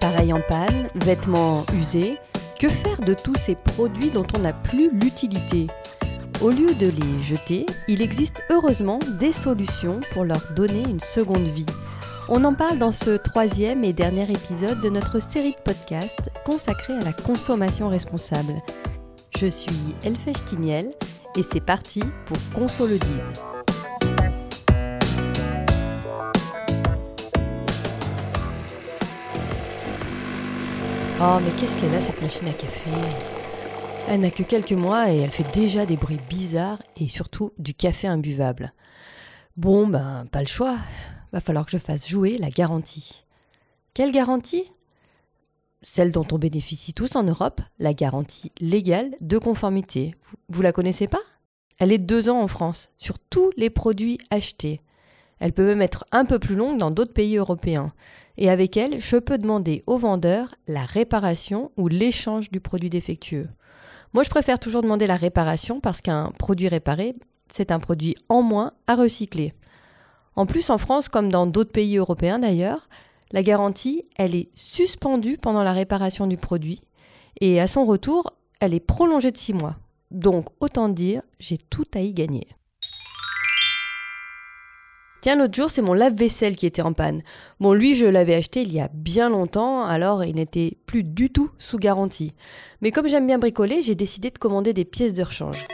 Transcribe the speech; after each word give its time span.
Appareils 0.00 0.32
en 0.32 0.40
panne, 0.40 0.88
vêtements 0.94 1.66
usés, 1.74 2.18
que 2.56 2.68
faire 2.68 3.00
de 3.00 3.14
tous 3.14 3.34
ces 3.34 3.56
produits 3.56 4.10
dont 4.10 4.26
on 4.36 4.38
n'a 4.38 4.52
plus 4.52 4.92
l'utilité? 4.92 5.66
Au 6.40 6.50
lieu 6.50 6.72
de 6.72 6.86
les 6.86 7.20
jeter, 7.20 7.66
il 7.88 8.00
existe 8.00 8.44
heureusement 8.48 9.00
des 9.18 9.32
solutions 9.32 9.98
pour 10.12 10.24
leur 10.24 10.52
donner 10.54 10.84
une 10.88 11.00
seconde 11.00 11.48
vie. 11.48 11.66
On 12.28 12.44
en 12.44 12.54
parle 12.54 12.78
dans 12.78 12.92
ce 12.92 13.16
troisième 13.16 13.82
et 13.82 13.92
dernier 13.92 14.30
épisode 14.30 14.80
de 14.80 14.88
notre 14.88 15.20
série 15.20 15.56
de 15.56 15.72
podcasts 15.72 16.30
consacrée 16.44 16.94
à 16.94 17.04
la 17.04 17.12
consommation 17.12 17.88
responsable. 17.88 18.54
Je 19.36 19.46
suis 19.46 19.96
Elfèche 20.04 20.44
Tiniel 20.44 20.92
et 21.36 21.42
c'est 21.42 21.60
parti 21.60 22.04
pour 22.26 22.38
Consolidise. 22.54 23.32
Oh, 31.20 31.38
mais 31.44 31.50
qu'est-ce 31.58 31.76
qu'elle 31.76 31.94
a 31.96 32.00
cette 32.00 32.22
machine 32.22 32.46
à 32.46 32.52
café? 32.52 32.90
Elle 34.08 34.20
n'a 34.20 34.30
que 34.30 34.44
quelques 34.44 34.70
mois 34.70 35.10
et 35.10 35.18
elle 35.18 35.32
fait 35.32 35.50
déjà 35.52 35.84
des 35.84 35.96
bruits 35.96 36.20
bizarres 36.28 36.80
et 36.96 37.08
surtout 37.08 37.50
du 37.58 37.74
café 37.74 38.06
imbuvable. 38.06 38.72
Bon, 39.56 39.88
ben, 39.88 40.26
pas 40.30 40.42
le 40.42 40.46
choix. 40.46 40.78
Va 41.32 41.40
falloir 41.40 41.66
que 41.66 41.72
je 41.72 41.78
fasse 41.78 42.08
jouer 42.08 42.38
la 42.38 42.50
garantie. 42.50 43.24
Quelle 43.94 44.12
garantie? 44.12 44.70
Celle 45.82 46.12
dont 46.12 46.26
on 46.30 46.38
bénéficie 46.38 46.94
tous 46.94 47.16
en 47.16 47.24
Europe, 47.24 47.62
la 47.80 47.94
garantie 47.94 48.52
légale 48.60 49.10
de 49.20 49.38
conformité. 49.38 50.14
Vous 50.48 50.62
la 50.62 50.72
connaissez 50.72 51.08
pas? 51.08 51.22
Elle 51.80 51.90
est 51.90 51.98
deux 51.98 52.28
ans 52.28 52.40
en 52.40 52.48
France, 52.48 52.90
sur 52.96 53.18
tous 53.18 53.50
les 53.56 53.70
produits 53.70 54.18
achetés. 54.30 54.82
Elle 55.40 55.52
peut 55.52 55.66
même 55.66 55.82
être 55.82 56.04
un 56.12 56.24
peu 56.24 56.38
plus 56.38 56.54
longue 56.54 56.78
dans 56.78 56.90
d'autres 56.90 57.12
pays 57.12 57.36
européens. 57.36 57.92
Et 58.36 58.50
avec 58.50 58.76
elle, 58.76 59.00
je 59.00 59.16
peux 59.16 59.38
demander 59.38 59.82
au 59.86 59.96
vendeur 59.98 60.54
la 60.66 60.84
réparation 60.84 61.70
ou 61.76 61.88
l'échange 61.88 62.50
du 62.50 62.60
produit 62.60 62.90
défectueux. 62.90 63.48
Moi, 64.14 64.22
je 64.22 64.30
préfère 64.30 64.58
toujours 64.58 64.82
demander 64.82 65.06
la 65.06 65.16
réparation 65.16 65.80
parce 65.80 66.00
qu'un 66.00 66.32
produit 66.38 66.68
réparé, 66.68 67.14
c'est 67.52 67.70
un 67.70 67.78
produit 67.78 68.16
en 68.28 68.42
moins 68.42 68.72
à 68.86 68.94
recycler. 68.94 69.54
En 70.34 70.46
plus, 70.46 70.70
en 70.70 70.78
France, 70.78 71.08
comme 71.08 71.30
dans 71.30 71.46
d'autres 71.46 71.72
pays 71.72 71.96
européens 71.96 72.38
d'ailleurs, 72.38 72.88
la 73.32 73.42
garantie, 73.42 74.04
elle 74.16 74.34
est 74.34 74.48
suspendue 74.54 75.36
pendant 75.36 75.62
la 75.62 75.72
réparation 75.72 76.26
du 76.26 76.36
produit 76.36 76.80
et 77.40 77.60
à 77.60 77.66
son 77.66 77.84
retour, 77.84 78.32
elle 78.60 78.74
est 78.74 78.80
prolongée 78.80 79.30
de 79.30 79.36
six 79.36 79.52
mois. 79.52 79.76
Donc, 80.10 80.46
autant 80.60 80.88
dire, 80.88 81.22
j'ai 81.38 81.58
tout 81.58 81.86
à 81.94 82.00
y 82.00 82.12
gagner. 82.14 82.46
Tiens, 85.20 85.34
l'autre 85.34 85.54
jour, 85.54 85.68
c'est 85.68 85.82
mon 85.82 85.94
lave-vaisselle 85.94 86.54
qui 86.54 86.66
était 86.66 86.82
en 86.82 86.92
panne. 86.92 87.22
Bon, 87.58 87.72
lui, 87.72 87.94
je 87.94 88.06
l'avais 88.06 88.36
acheté 88.36 88.62
il 88.62 88.72
y 88.72 88.80
a 88.80 88.88
bien 88.94 89.28
longtemps, 89.28 89.84
alors 89.84 90.24
il 90.24 90.36
n'était 90.36 90.78
plus 90.86 91.02
du 91.02 91.30
tout 91.30 91.50
sous 91.58 91.78
garantie. 91.78 92.34
Mais 92.82 92.92
comme 92.92 93.08
j'aime 93.08 93.26
bien 93.26 93.38
bricoler, 93.38 93.82
j'ai 93.82 93.96
décidé 93.96 94.30
de 94.30 94.38
commander 94.38 94.72
des 94.72 94.84
pièces 94.84 95.14
de 95.14 95.24
rechange. 95.24 95.66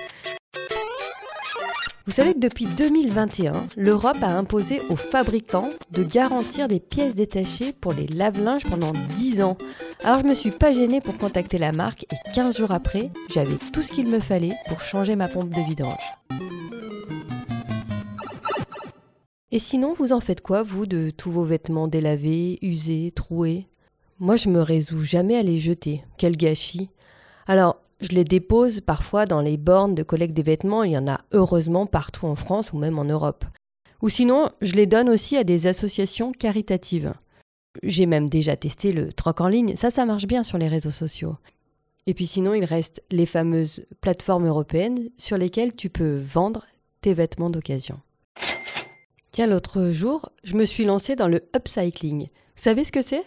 Vous 2.07 2.13
savez 2.13 2.35
que 2.35 2.39
depuis 2.39 2.67
2021, 2.67 3.53
l'Europe 3.77 4.23
a 4.23 4.37
imposé 4.37 4.81
aux 4.91 4.97
fabricants 4.97 5.71
de 5.91 6.03
garantir 6.03 6.69
des 6.69 6.81
pièces 6.81 7.15
détachées 7.15 7.73
pour 7.73 7.93
les 7.95 8.07
lave-linges 8.07 8.65
pendant 8.65 8.93
10 9.17 9.43
ans. 9.43 9.57
Alors 10.05 10.19
je 10.21 10.27
me 10.27 10.35
suis 10.35 10.51
pas 10.51 10.73
gênée 10.73 11.01
pour 11.01 11.17
contacter 11.17 11.57
la 11.57 11.73
marque 11.73 12.05
et 12.05 12.33
15 12.35 12.59
jours 12.59 12.73
après, 12.73 13.11
j'avais 13.33 13.57
tout 13.73 13.81
ce 13.81 13.93
qu'il 13.93 14.07
me 14.07 14.21
fallait 14.21 14.53
pour 14.69 14.81
changer 14.81 15.17
ma 15.17 15.29
pompe 15.29 15.51
de 15.51 15.63
vidange. 15.63 16.15
Et 19.55 19.61
sinon, 19.61 19.93
vous 19.93 20.13
en 20.13 20.19
faites 20.19 20.41
quoi, 20.41 20.65
vous, 20.65 20.85
de 20.85 21.11
tous 21.11 21.31
vos 21.31 21.45
vêtements 21.45 21.87
délavés, 21.87 22.59
usés, 22.61 23.13
troués? 23.15 23.69
Moi, 24.19 24.35
je 24.35 24.49
me 24.49 24.61
résous 24.61 25.05
jamais 25.05 25.37
à 25.37 25.45
les 25.45 25.61
jeter. 25.61 26.03
Quel 26.19 26.37
gâchis 26.37 26.91
Alors, 27.47 27.77
je 28.01 28.09
les 28.09 28.25
dépose 28.25 28.81
parfois 28.81 29.27
dans 29.27 29.41
les 29.41 29.57
bornes 29.57 29.95
de 29.95 30.03
collecte 30.03 30.35
des 30.35 30.43
vêtements, 30.43 30.83
il 30.83 30.91
y 30.91 30.99
en 30.99 31.07
a 31.07 31.21
heureusement 31.31 31.87
partout 31.87 32.27
en 32.27 32.35
France 32.35 32.73
ou 32.73 32.79
même 32.79 32.99
en 32.99 33.05
Europe. 33.05 33.45
Ou 34.03 34.09
sinon, 34.09 34.51
je 34.61 34.73
les 34.73 34.87
donne 34.87 35.09
aussi 35.09 35.37
à 35.37 35.45
des 35.45 35.69
associations 35.69 36.33
caritatives. 36.33 37.15
J'ai 37.85 38.07
même 38.07 38.29
déjà 38.29 38.57
testé 38.57 38.91
le 38.91 39.13
troc 39.13 39.41
en 39.41 39.47
ligne, 39.47 39.77
ça 39.77 39.93
ça 39.93 40.05
marche 40.05 40.27
bien 40.27 40.43
sur 40.43 40.59
les 40.59 40.67
réseaux 40.67 40.91
sociaux. 40.91 41.37
Et 42.07 42.15
puis 42.15 42.27
sinon, 42.27 42.55
il 42.55 42.65
reste 42.65 43.05
les 43.13 43.25
fameuses 43.25 43.87
plateformes 44.01 44.49
européennes 44.49 45.11
sur 45.17 45.39
lesquelles 45.39 45.77
tu 45.77 45.91
peux 45.91 46.17
vendre 46.19 46.67
tes 47.03 47.15
vêtements 47.15 47.51
d'occasion. 47.51 48.01
Tiens, 49.35 49.49
l'autre 49.49 49.91
jour, 49.91 50.31
je 50.45 50.55
me 50.55 50.65
suis 50.65 50.85
lancée 50.85 51.17
dans 51.17 51.27
le 51.27 51.43
upcycling. 51.57 52.29
Vous 52.29 52.29
savez 52.55 52.85
ce 52.85 52.93
que 52.93 53.03
c'est? 53.03 53.25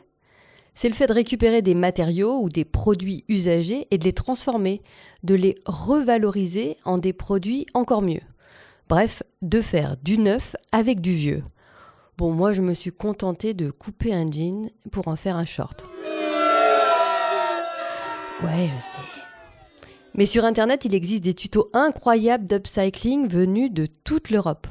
C'est 0.73 0.88
le 0.88 0.94
fait 0.94 1.07
de 1.07 1.12
récupérer 1.12 1.62
des 1.62 1.75
matériaux 1.75 2.40
ou 2.40 2.47
des 2.47 2.63
produits 2.63 3.25
usagés 3.28 3.88
et 3.91 3.97
de 3.97 4.06
les 4.06 4.13
transformer, 4.13 4.81
de 5.23 5.35
les 5.35 5.56
revaloriser 5.66 6.78
en 6.85 6.97
des 6.97 7.12
produits 7.12 7.66
encore 7.73 8.01
mieux. 8.01 8.22
Bref, 8.88 9.22
de 9.41 9.59
faire 9.59 9.97
du 10.01 10.18
neuf 10.18 10.56
avec 10.72 11.01
du 11.01 11.13
vieux. 11.13 11.44
Bon, 12.18 12.31
moi, 12.31 12.53
je 12.53 12.62
me 12.62 12.74
suis 12.74 12.94
contentée 12.94 13.53
de 13.53 13.69
couper 13.69 14.13
un 14.13 14.31
jean 14.31 14.72
pour 14.94 15.09
en 15.09 15.18
faire 15.18 15.35
un 15.35 15.44
short. 15.44 15.84
Ouais, 18.44 18.68
je 18.68 18.81
sais. 18.81 19.89
Mais 20.13 20.25
sur 20.25 20.45
Internet, 20.45 20.85
il 20.85 20.95
existe 20.95 21.25
des 21.25 21.34
tutos 21.34 21.69
incroyables 21.74 22.45
d'upcycling 22.45 23.28
venus 23.28 23.74
de 23.74 23.88
toute 24.06 24.29
l'Europe. 24.29 24.68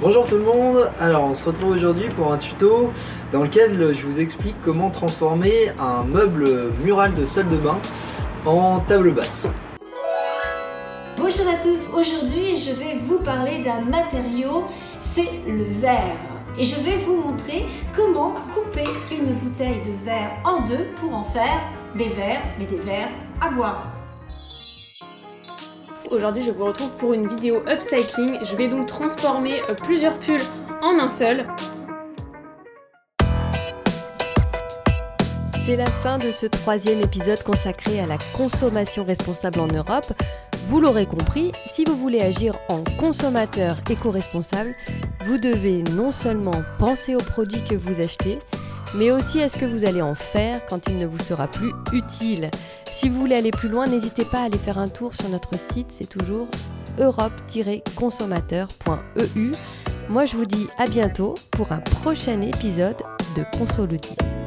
Bonjour 0.00 0.28
tout 0.28 0.36
le 0.36 0.44
monde, 0.44 0.90
alors 1.00 1.24
on 1.24 1.34
se 1.34 1.44
retrouve 1.44 1.70
aujourd'hui 1.70 2.08
pour 2.10 2.32
un 2.32 2.38
tuto 2.38 2.92
dans 3.32 3.42
lequel 3.42 3.92
je 3.92 4.06
vous 4.06 4.20
explique 4.20 4.54
comment 4.62 4.90
transformer 4.90 5.72
un 5.80 6.04
meuble 6.04 6.70
mural 6.84 7.14
de 7.14 7.26
salle 7.26 7.48
de 7.48 7.56
bain 7.56 7.76
en 8.46 8.78
table 8.78 9.10
basse. 9.10 9.48
Bonjour 11.16 11.48
à 11.48 11.56
tous, 11.56 11.90
aujourd'hui 11.92 12.56
je 12.58 12.70
vais 12.74 12.96
vous 13.08 13.18
parler 13.18 13.64
d'un 13.64 13.80
matériau, 13.80 14.66
c'est 15.00 15.30
le 15.48 15.64
verre. 15.64 16.14
Et 16.56 16.62
je 16.62 16.76
vais 16.76 16.96
vous 16.98 17.16
montrer 17.16 17.66
comment 17.92 18.34
couper 18.54 18.88
une 19.10 19.34
bouteille 19.34 19.82
de 19.84 20.04
verre 20.04 20.30
en 20.44 20.64
deux 20.64 20.86
pour 21.00 21.12
en 21.12 21.24
faire 21.24 21.60
des 21.96 22.08
verres, 22.08 22.42
mais 22.56 22.66
des 22.66 22.78
verres 22.78 23.10
à 23.40 23.50
boire. 23.50 23.97
Aujourd'hui, 26.10 26.42
je 26.42 26.50
vous 26.50 26.64
retrouve 26.64 26.90
pour 26.92 27.12
une 27.12 27.28
vidéo 27.28 27.62
upcycling. 27.68 28.38
Je 28.42 28.56
vais 28.56 28.68
donc 28.68 28.86
transformer 28.86 29.52
euh, 29.68 29.74
plusieurs 29.74 30.18
pulls 30.18 30.40
en 30.80 30.98
un 30.98 31.08
seul. 31.08 31.46
C'est 35.66 35.76
la 35.76 35.86
fin 35.86 36.16
de 36.16 36.30
ce 36.30 36.46
troisième 36.46 37.00
épisode 37.00 37.42
consacré 37.42 38.00
à 38.00 38.06
la 38.06 38.16
consommation 38.34 39.04
responsable 39.04 39.60
en 39.60 39.66
Europe. 39.66 40.10
Vous 40.64 40.80
l'aurez 40.80 41.04
compris, 41.04 41.52
si 41.66 41.84
vous 41.84 41.96
voulez 41.96 42.22
agir 42.22 42.58
en 42.70 42.84
consommateur 42.98 43.76
éco-responsable, 43.90 44.74
vous 45.26 45.36
devez 45.36 45.82
non 45.92 46.10
seulement 46.10 46.62
penser 46.78 47.16
aux 47.16 47.22
produits 47.22 47.64
que 47.64 47.74
vous 47.74 48.00
achetez, 48.00 48.38
mais 48.94 49.10
aussi 49.10 49.42
à 49.42 49.48
ce 49.48 49.56
que 49.56 49.64
vous 49.64 49.84
allez 49.84 50.02
en 50.02 50.14
faire 50.14 50.64
quand 50.66 50.86
il 50.88 50.98
ne 50.98 51.06
vous 51.06 51.18
sera 51.18 51.48
plus 51.48 51.72
utile? 51.92 52.50
Si 52.92 53.08
vous 53.08 53.20
voulez 53.20 53.36
aller 53.36 53.50
plus 53.50 53.68
loin, 53.68 53.86
n'hésitez 53.86 54.24
pas 54.24 54.40
à 54.40 54.44
aller 54.44 54.58
faire 54.58 54.78
un 54.78 54.88
tour 54.88 55.14
sur 55.14 55.28
notre 55.28 55.58
site, 55.58 55.88
c'est 55.90 56.08
toujours 56.08 56.48
europe-consommateur.eu. 56.98 59.50
Moi 60.08 60.24
je 60.24 60.36
vous 60.36 60.46
dis 60.46 60.68
à 60.78 60.86
bientôt 60.86 61.34
pour 61.50 61.72
un 61.72 61.80
prochain 61.80 62.40
épisode 62.40 62.96
de 63.36 63.44
Consolidise. 63.58 64.37